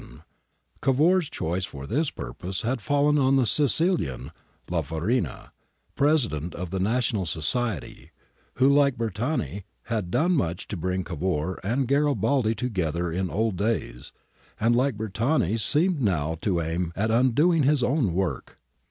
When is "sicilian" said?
3.45-4.31